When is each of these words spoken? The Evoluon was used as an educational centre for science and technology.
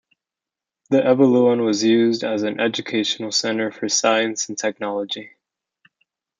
The 0.89 0.97
Evoluon 0.97 1.63
was 1.63 1.83
used 1.83 2.23
as 2.23 2.41
an 2.41 2.59
educational 2.59 3.31
centre 3.31 3.71
for 3.71 3.87
science 3.87 4.49
and 4.49 4.57
technology. 4.57 5.35